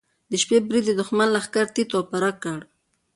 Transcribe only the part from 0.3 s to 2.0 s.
شپې برید د دښمن لښکر تیت